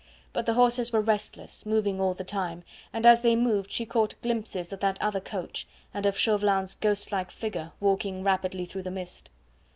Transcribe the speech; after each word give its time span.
But 0.33 0.47
the 0.47 0.55
horses 0.55 0.91
were 0.91 0.99
restless, 0.99 1.63
moving 1.63 2.01
all 2.01 2.15
the 2.15 2.23
time, 2.23 2.63
and 2.91 3.05
as 3.05 3.21
they 3.21 3.35
moved 3.35 3.71
she 3.71 3.85
caught 3.85 4.19
glimpses 4.23 4.73
of 4.73 4.79
that 4.79 4.99
other 4.99 5.19
coach 5.19 5.67
and 5.93 6.07
of 6.07 6.17
Chauvelin's 6.17 6.73
ghostlike 6.73 7.29
figure, 7.29 7.71
walking 7.79 8.23
rapidly 8.23 8.65
through 8.65 8.81
the 8.81 8.89
mist. 8.89 9.29